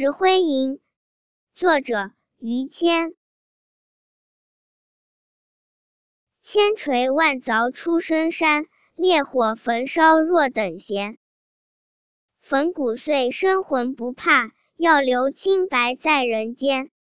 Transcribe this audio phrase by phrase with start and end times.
[0.00, 0.78] 石灰吟
[1.56, 3.16] 作者于谦。
[6.40, 11.18] 千锤万凿出深山烈火焚烧若等闲。
[12.40, 16.92] 粉骨碎身浑不怕要留清白在人间